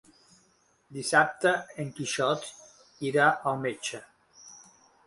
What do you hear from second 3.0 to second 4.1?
irà al metge.